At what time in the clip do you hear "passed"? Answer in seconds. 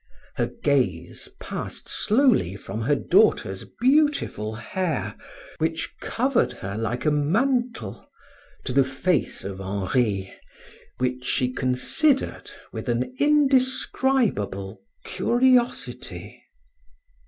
1.39-1.87